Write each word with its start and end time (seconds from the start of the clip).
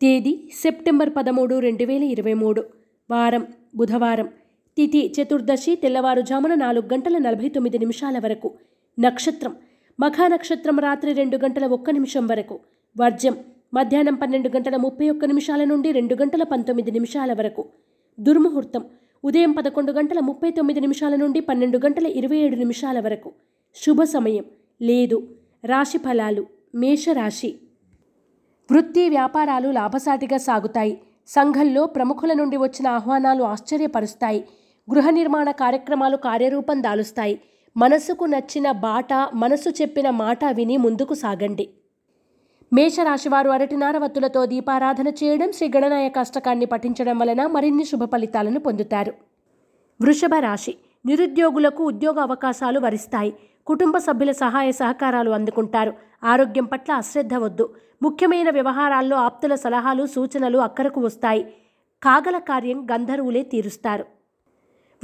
తేదీ 0.00 0.50
సెప్టెంబర్ 0.62 1.10
పదమూడు 1.16 1.58
రెండు 1.58 1.84
వేల 1.84 2.02
ఇరవై 2.02 2.34
మూడు. 2.34 2.64
వారం 3.10 3.46
బుధవారం. 3.76 4.28
తిథి 4.76 5.12
చతుర్దశి 5.22 5.74
తెల్లవారుజామున 5.76 6.54
నాలుగు 6.54 6.94
గంటల 6.94 7.18
నలభై 7.18 7.48
తొమ్మిది 7.48 7.78
నిమిషాల 7.78 8.18
వరకు. 8.18 8.54
నక్షత్రం. 9.00 9.56
మఖా 10.00 10.28
నక్షత్రం 10.28 10.78
రాత్రి 10.78 11.12
రెండు 11.12 11.36
గంటల 11.36 11.66
ఒక్క 11.66 11.90
నిమిషం 11.90 12.26
వరకు. 12.26 12.60
వర్జం 13.00 13.36
మధ్యాహ్నం 13.74 14.14
పన్నెండు 14.14 14.48
గంటల 14.48 14.76
ముప్పై 14.76 15.10
ఒక్క 15.10 15.24
నిమిషాల 15.24 15.64
నుండి 15.64 15.92
రెండు 15.92 16.14
గంటల 16.14 16.42
పంతొమ్మిది 16.42 16.90
నిమిషాల 16.90 17.32
వరకు. 17.32 17.64
దుర్ముహూర్తం. 18.20 18.84
ఉదయం 19.24 19.52
పదకొండు 19.52 19.92
గంటల 19.92 20.20
ముప్పై 20.20 20.50
తొమ్మిది 20.50 20.80
నిమిషాల 20.80 21.16
నుండి 21.16 21.40
పన్నెండు 21.40 21.78
గంటల 21.78 22.06
ఇరవై 22.06 22.36
ఏడు 22.36 22.56
నిమిషాల 22.56 23.00
వరకు. 23.00 23.32
శుభ 23.74 24.02
సమయం. 24.02 24.44
లేదు. 24.82 25.28
రాశి 25.64 25.98
ఫలాలు. 25.98 26.46
మేషరాశి. 26.74 27.54
వృత్తి 28.70 29.08
వ్యాపారాలు 29.08 29.68
లాభసాటిగా 29.70 30.38
సాగుతాయి. 30.38 31.00
సంఘంలో 31.26 31.86
ప్రముఖుల 31.86 32.32
నుండి 32.32 32.56
వచ్చిన 32.56 32.88
ఆహ్వానాలు 32.88 33.42
ఆశ్చర్యపరుస్తాయి. 33.42 34.44
గృహ 34.88 35.10
నిర్మాణ 35.10 35.50
కార్యక్రమాలు 35.50 36.16
కార్యరూపం 36.16 36.82
దాలుస్తాయి. 36.82 37.40
మనసుకు 37.76 38.24
నచ్చిన 38.24 38.70
బాట 38.70 39.12
మనసు 39.34 39.70
చెప్పిన 39.70 40.10
మాట 40.10 40.44
విని 40.52 40.76
ముందుకు 40.76 41.14
సాగండి. 41.14 41.68
మేషరాశివారు 42.72 43.50
అరటినార 43.50 43.98
వత్తులతో 43.98 44.46
దీపారాధన 44.46 45.08
చేయడం 45.08 45.52
శ్రీ 45.52 45.70
గణనాయక 45.76 46.18
అష్టకాన్ని 46.18 46.64
పఠించడం 46.64 47.18
వలన 47.18 47.46
మరిన్ని 47.46 47.84
శుభ 47.84 48.04
ఫలితాలను 48.04 48.60
పొందుతారు. 48.60 49.12
వృషభ 50.00 50.34
రాశి 50.40 50.74
నిరుద్యోగులకు 51.06 51.84
ఉద్యోగ 51.84 52.20
అవకాశాలు 52.20 52.80
వరిస్తాయి. 52.80 53.34
కుటుంబ 53.66 53.98
సభ్యుల 53.98 54.32
సహాయ 54.32 54.72
సహకారాలు 54.72 55.30
అందుకుంటారు. 55.30 55.92
ఆరోగ్యం 56.24 56.64
పట్ల 56.64 56.92
అశ్రద్ధ 56.92 57.34
వద్దు. 57.34 57.74
ముఖ్యమైన 58.02 58.50
వ్యవహారాల్లో 58.50 59.16
ఆప్తుల 59.16 59.54
సలహాలు 59.54 60.06
సూచనలు 60.06 60.58
అక్కరకు 60.58 61.00
వస్తాయి. 61.00 61.54
కాగల 62.02 62.38
కార్యం 62.38 62.86
గంధర్వులే 62.92 63.42
తీరుస్తారు. 63.42 64.04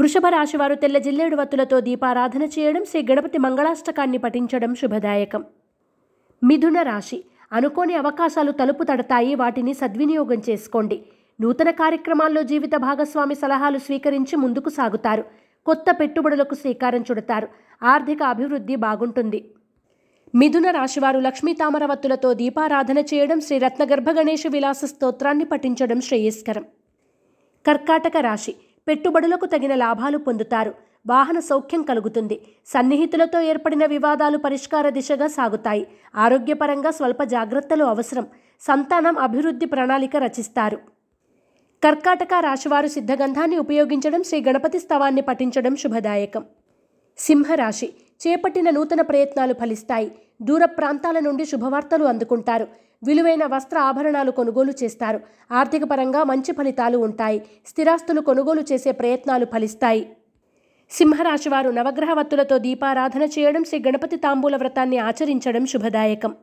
వృషభ 0.00 0.27
రాశివారు 0.27 0.74
తెల్ల 0.74 0.98
జిల్లేడు 0.98 1.36
వత్తులతో 1.36 1.80
దీపారాధన 1.80 2.42
చేయడం 2.42 2.84
శ్రీ 2.84 3.06
గణపతి 3.11 3.38
మంగళాష్టకాన్ని 3.38 4.18
పఠించడం 4.18 4.74
శుభదాయకం. 4.74 5.44
మిథున 6.44 6.83
రాశి. 6.83 7.24
అనుకోని 7.52 7.94
అవకాశాలు 7.94 8.52
తలుపు 8.52 8.84
తడతాయి. 8.84 9.34
వాటిని 9.34 9.74
సద్వినియోగం 9.74 10.42
చేసుకోండి. 10.50 11.02
నూతన 11.40 11.70
కార్యక్రమాల్లో 11.70 12.42
జీవిత 12.42 12.70
భాగస్వామి 12.77 13.34
సలహాలు 13.34 13.78
స్వీకరించి 13.78 14.36
ముందుకు 14.36 14.68
సాగుతారు. 14.68 15.24
కొత్త 15.66 15.84
పెట్టుబడులకు 15.90 16.54
శ్రీకారం 16.54 17.00
చుడతారు. 17.00 17.48
ఆర్థిక 17.82 18.22
అభివృద్ధి 18.22 18.76
బాగుంటుంది. 18.76 19.54
మిథున 20.34 20.70
రాశివారు 20.70 21.20
లక్ష్మీ 21.20 21.52
తామరవత్తులతో 21.52 22.34
దీపారాధన 22.34 22.98
చేయడం 22.98 23.40
శ్రీ 23.40 23.58
రత్నగర్భ 23.58 24.10
గణేష 24.10 24.46
విలాస 24.46 24.84
స్తోత్రాన్ని 24.84 25.44
పఠించడం 25.44 26.00
శ్రేయస్కరం. 26.00 26.64
కర్కాటక 27.66 28.16
రాశి 28.20 28.54
పెట్టుబడులకు 28.88 29.46
తగిన 29.46 29.74
లాభాలు 29.74 30.18
పొందుతారు. 30.18 30.74
వాహన 31.06 31.38
సౌఖ్యం 31.38 31.82
కలుగుతుంది. 31.82 32.40
సన్నిహితులతో 32.66 33.40
ఏర్పడిన 33.40 33.86
వివాదాలు 33.86 34.38
పరిష్కార 34.38 34.88
దిశగా 34.88 35.26
సాగుతాయి. 35.26 35.86
ఆరోగ్యపరంగా 36.16 36.90
స్వల్ప 36.90 37.22
జాగ్రత్తలు 37.22 37.84
అవసరం. 37.84 38.26
సంతానం 38.60 39.18
అభివృద్ధి 39.18 39.66
ప్రణాళిక 39.66 40.16
రచిస్తారు. 40.16 40.78
కర్కాటక 41.84 42.34
రాశివారు 42.40 42.86
సిద్ధగంధాన్ని 42.86 43.56
ఉపయోగించడం 43.58 44.22
శ్రీ 44.22 44.38
గణపతి 44.40 44.78
స్తవాన్ని 44.78 45.22
పఠించడం 45.22 45.74
శుభదాయకం. 45.77 46.44
సింహరాశి 47.18 47.88
చేపట్టిన 48.22 48.70
నూతన 48.70 49.00
ప్రయత్నాలు 49.00 49.54
ఫలిస్తాయి. 49.54 50.08
దూర 50.42 50.64
ప్రాంతాల 50.64 51.18
నుండి 51.18 51.44
శుభవార్తలు 51.44 52.05
అందుకుంటారు. 52.05 52.66
విలువైన 53.05 53.46
వస్త్ర 53.46 53.78
ఆభరణాలు 53.78 54.30
కొనుగోలు 54.30 54.74
చేస్తారు. 54.82 55.20
ఆర్థికపరంగా 55.52 56.24
మంచి 56.24 56.52
ఫలితాలు 56.52 56.98
ఉంటాయి. 56.98 57.42
స్థిరాస్తులు 57.66 58.20
కొనుగోలు 58.20 58.64
చేసే 58.72 58.92
ప్రయత్నాలు 58.92 59.44
ఫలిస్తాయి. 59.44 60.02
సింహరాశివారు 60.90 61.70
నవగ్రహ 61.70 62.12
వత్తులతో 62.12 62.58
దీపారాధన 62.58 63.22
చేయడం 63.36 63.64
శ్రీ 63.64 63.80
గణపతి 63.86 64.16
తాంబూల 64.16 64.56
వ్రతాన్ని 64.56 64.98
ఆచరించడం 65.11 65.66
శుభదాయకం. 65.66 66.34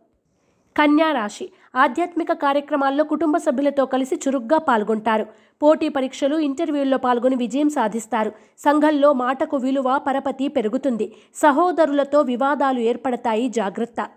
కన్యా 0.78 1.12
రాశి. 1.12 1.52
ఆధ్యాత్మిక 1.76 2.32
కార్యక్రమాల్లో 2.34 3.04
కుటుంబ 3.04 3.38
సభ్యులతో 3.38 3.86
కలిసి 3.86 4.16
చురుగ్గా 4.16 4.58
పాల్గొంటారు. 4.58 5.26
పోటీ 5.64 5.90
పరీక్షలు 5.90 6.38
ఇంటర్వ్యూల్లో 6.38 6.98
పాల్గొని 6.98 7.36
విజయం 7.36 7.70
సాధిస్తారు. 7.70 8.32
సంఘంలో 8.58 9.14
మాటకు 9.14 9.58
విలువ 9.58 9.98
పరపతి 10.08 10.48
పెరుగుతుంది. 10.48 11.16
సహోదరులతో 11.36 12.22
వివాదాలు 12.22 12.80
ఏర్పడతాయి. 12.80 13.50
జాగ్రత్త. 13.50 14.10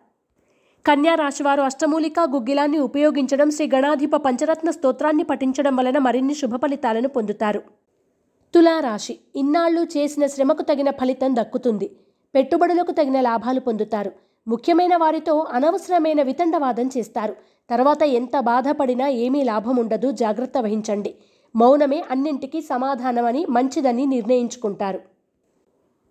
కన్యా 0.86 1.14
రాశివారు 1.14 1.62
అష్టమూలిక 1.62 2.20
గుగ్గిలాన్ని 2.20 2.78
ఉపయోగించడం 2.78 3.50
శ్రీ 3.50 3.70
గణాధిప 3.74 4.16
పంచరత్న 4.16 4.70
స్తోత్రాన్ని 4.70 5.22
పఠించడం 5.22 5.76
వలన 5.76 5.98
మరిన్ని 5.98 6.34
శుభ 6.34 6.56
ఫలితాలను 6.56 7.08
పొందుతారు. 7.08 7.62
తులారాశి. 8.54 9.18
ఇన్నాళ్ళు 9.36 9.82
చేసిన 9.82 10.26
శ్రమకు 10.26 10.62
తగిన 10.62 10.90
ఫలితం 10.90 11.36
దక్కుతుంది. 11.36 11.96
పెట్టుబడులకు 12.34 12.92
తగిన 12.92 13.20
లాభాలు 13.20 13.60
పొందుతారు. 13.60 14.23
ముఖ్యమైన 14.48 14.96
వారితో 14.96 15.46
అనవసరమైన 15.52 16.22
వితండవాదం 16.22 16.90
చేస్తారు. 16.98 17.36
తర్వాత 17.70 18.02
ఎంత 18.02 18.40
బాధపడినా 18.40 19.08
ఏమీ 19.08 19.44
లాభం 19.44 19.76
ఉండదు. 19.76 20.10
జాగ్రత్త 20.12 20.58
వహించండి. 20.58 21.14
మౌనమే 21.56 22.04
అన్నింటికీ 22.10 22.60
సమాధానమని 22.60 23.46
మంచిదని 23.50 24.06
నిర్ణయించుకుంటారు. 24.06 25.00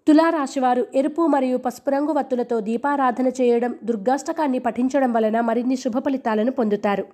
తులారాశివారు 0.07 0.87
ఎరుపు 0.95 1.27
మరియు 1.27 1.57
పసుపు 1.57 1.89
రంగు 1.89 2.11
వత్తులతో 2.11 2.59
దీపారాధన 2.59 3.27
చేయడం 3.27 3.75
దుర్గాష్టకాన్ని 3.83 4.59
పఠించడం 4.59 5.13
వలన 5.13 5.39
మరిన్ని 5.39 5.75
శుభ 5.75 5.99
ఫలితాలను 5.99 6.51
పొందుతారు. 6.51 7.05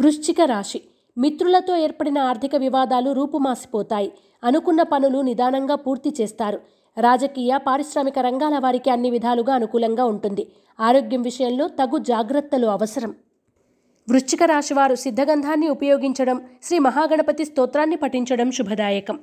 వృశ్చిక 0.00 0.40
రాశి. 0.40 0.82
మిత్రులతో 1.18 1.76
ఏర్పడిన 1.76 2.18
ఆర్థిక 2.18 2.56
వివాదాలు 2.56 3.10
రూపుమాసిపోతాయి. 3.10 4.12
అనుకున్న 4.44 4.82
పనులు 4.82 5.20
నిదానంగా 5.20 5.74
పూర్తి 5.74 6.14
చేస్తారు. 6.20 6.60
రాజకీయ 6.98 7.58
పారిశ్రామిక 7.66 8.18
రంగాల 8.18 8.58
వారికి 8.58 8.90
అన్ని 8.90 9.10
విధాలుగా 9.10 9.54
అనుకూలంగా 9.54 10.04
ఉంటుంది. 10.04 10.46
ఆరోగ్యం 10.80 11.22
విషయంలో 11.22 11.68
తగు 11.68 11.98
జాగ్రత్తలు 11.98 12.66
అవసరం. 12.66 13.14
వృశ్చిక 14.10 14.42
రాశివారు 14.42 14.94
సిద్ధగంధాన్ని 14.94 15.68
ఉపయోగించడం 15.68 16.42
శ్రీ 16.62 16.78
మహాగణపతి 16.78 17.44
స్తోత్రాన్ని 17.44 17.96
పఠించడం 17.96 18.50
శుభదాయకం. 18.50 19.20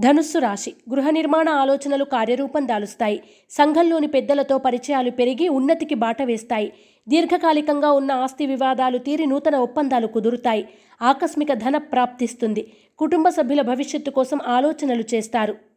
ధనుస్సు 0.00 0.38
రాశి 0.38 0.74
గృహ 0.90 1.10
నిర్మాణ 1.10 1.48
ఆలోచనలు 1.48 2.04
కార్యరూపం 2.04 2.68
దాలుస్తాయి. 2.68 3.22
సంఘంలోని 3.50 4.06
పెద్దలతో 4.06 4.58
పరిచయాలు 4.58 5.10
పెరిగి 5.10 5.48
ఉన్నతికి 5.48 5.94
బాట 5.94 6.22
వేస్తాయి. 6.22 6.72
దీర్ఘకాలికంగా 7.08 7.92
ఉన్న 7.92 8.12
ఆస్తి 8.12 8.46
వివాదాలు 8.46 8.98
తీరి 8.98 9.26
నూతన 9.26 9.56
ఒప్పందాలు 9.56 10.06
కుదురుతాయి. 10.06 10.68
ఆకస్మిక 11.02 11.52
ధన 11.52 11.76
ప్రాప్తిస్తుంది. 11.76 12.72
కుటుంబ 12.98 13.28
సభ్యుల 13.28 13.62
భవిష్యత్తు 13.62 14.10
కోసం 14.10 14.38
ఆలోచనలు 14.46 15.04
చేస్తారు. 15.14 15.67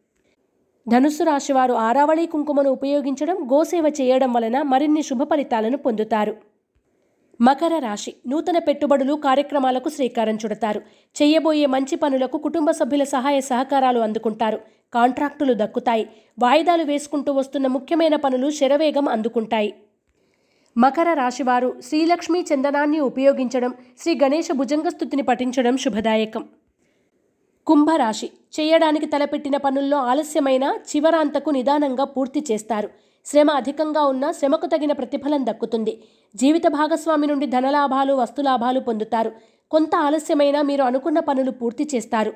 ధనుస్సు 0.88 1.24
రాశివారు 1.24 1.72
ఆరావళి 1.72 2.26
కుంకుమను 2.26 2.70
ఉపయోగించడం 2.70 3.36
గోసేవ 3.52 3.92
చేయడం 4.00 4.32
వలన 4.32 4.62
మరిన్ని 4.62 5.02
శుభ 5.02 5.22
ఫలితాలను 5.22 5.76
పొందుతారు. 5.76 6.36
మకర 7.40 7.78
రాశి 7.78 8.14
నూతన 8.26 8.58
పెట్టుబడులు 8.58 9.14
కార్యక్రమాలకు 9.14 9.88
శ్రీకారం 9.88 10.36
చుడతారు. 10.36 10.80
చేయబోయే 11.22 11.66
మంచి 11.66 11.96
పనులకు 11.96 12.38
కుటుంబ 12.38 12.70
సభ్యుల 12.70 13.04
సహాయ 13.04 13.40
సహకారాలు 13.40 14.00
అందుకుంటారు. 14.00 14.60
కాంట్రాక్టులు 14.94 15.54
దక్కుతాయి. 15.54 16.08
వాయిదాలు 16.38 16.84
వేసుకుంటూ 16.84 17.32
వస్తున్న 17.32 17.66
ముఖ్యమైన 17.66 18.16
పనులు 18.16 18.50
శరవేగం 18.50 19.08
అందుకుంటాయి. 19.08 19.74
మకర 20.78 21.12
రాశివారు 21.12 21.80
శ్రీలక్ష్మీ 21.88 22.44
చందనాన్ని 22.54 23.00
ఉపయోగించడం 23.00 23.74
శ్రీ 23.98 24.18
గణేష 24.22 24.48
భుజంగస్థుతిని 24.52 25.22
పఠించడం 25.22 25.76
శుభదాయకం. 25.76 26.48
కుంభరాశి. 27.66 28.26
చేయడానికి 28.26 29.06
తలపెట్టిన 29.06 29.56
పనుల్లో 29.56 29.96
ఆలస్యమైన 29.96 30.64
చివరాంతకు 30.64 31.50
నిదానంగా 31.50 32.04
పూర్తి 32.04 32.44
చేస్తారు. 32.50 32.88
శ్రమ 33.26 33.50
అధికంగా 33.50 34.04
ఉన్నా 34.04 34.32
శ్రమకు 34.32 34.66
తగిన 34.66 34.92
ప్రతిఫలం 34.92 35.46
దక్కుతుంది. 35.46 36.02
జీవిత 36.36 36.62
భాగస్వామి 36.68 37.26
నుండి 37.26 37.46
ధనలాభాలు 37.46 38.14
వస్తులాభాలు 38.14 38.80
పొందుతారు. 38.80 39.32
కొంత 39.70 39.96
ఆలస్యమైనా 39.96 40.62
మీరు 40.62 40.82
అనుకున్న 40.82 41.18
పనులు 41.18 41.50
పూర్తి 41.50 41.88
చేస్తారు. 41.94 42.32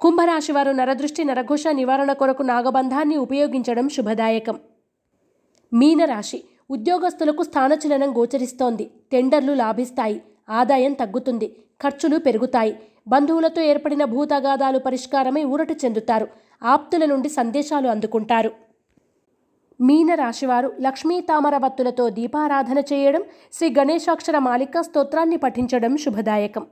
కుంభరాశి 0.00 0.52
వారు 0.52 0.72
నరదృష్టి 0.72 1.24
నరఘోష 1.24 1.66
నివారణ 1.66 2.12
కొరకు 2.12 2.42
నాగబంధాన్ని 2.42 3.16
ఉపయోగించడం 3.16 3.88
శుభదాయకం. 3.88 4.60
మీనరాశి. 5.72 6.44
ఉద్యోగస్తులకు 6.70 7.42
స్థానచలనం 7.42 8.16
గోచరిస్తోంది. 8.16 8.90
టెండర్లు 9.12 9.52
లాభిస్తాయి. 9.52 10.22
ఆదాయం 10.50 10.92
తగ్గుతుంది. 10.92 11.56
ఖర్చులు 11.84 12.18
పెరుగుతాయి. 12.18 12.76
బంధువులతో 13.08 13.62
ఏర్పడిన 13.62 14.04
భూతగాదాలు 14.04 14.78
పరిష్కారమై 14.78 15.44
ఊరట 15.44 15.72
చెందుతారు. 15.84 16.28
ఆప్తుల 16.62 17.04
నుండి 17.04 17.28
సందేశాలు 17.28 17.88
అందుకుంటారు. 17.88 18.50
మీన 19.80 20.14
రాశివారు 20.14 20.72
లక్ష్మీ 20.80 21.20
తామరవత్తులతో 21.20 22.10
దీపారాధన 22.10 22.78
చేయడం 22.78 23.22
శ్రీ 23.52 23.74
గణేశాక్షర 23.78 24.38
మాలిక 24.38 24.80
స్తోత్రాన్ని 24.80 25.36
పఠించడం 25.36 25.96
శుభదాయకం. 25.96 26.66